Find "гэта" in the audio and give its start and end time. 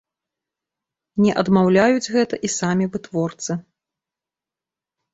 2.17-2.35